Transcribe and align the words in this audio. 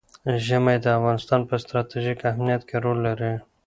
ژمی 0.45 0.77
د 0.81 0.85
افغانستان 0.97 1.41
په 1.49 1.55
ستراتیژیک 1.63 2.19
اهمیت 2.31 2.61
کې 2.69 2.77
رول 2.83 2.97
لري. 3.07 3.33